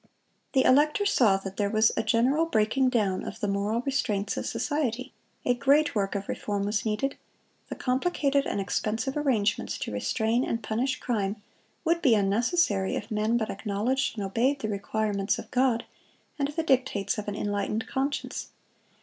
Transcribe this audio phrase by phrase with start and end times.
[0.53, 4.35] (184) The elector saw that there was a general breaking down of the moral restraints
[4.35, 5.13] of society.
[5.45, 7.17] A great work of reform was needed.
[7.69, 11.35] The complicated and expensive arrangements to restrain and punish crime
[11.85, 15.85] would be unnecessary if men but acknowledged and obeyed the requirements of God
[16.39, 18.47] and the dictates of an enlightened conscience.